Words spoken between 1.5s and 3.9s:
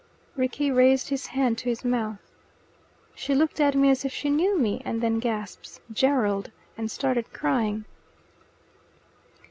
to his mouth. "She looked at